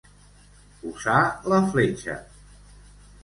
[0.77, 1.17] Posar
[1.53, 2.15] la fletxa.